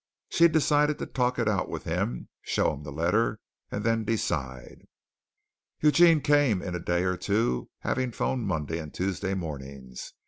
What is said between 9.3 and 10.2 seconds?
mornings.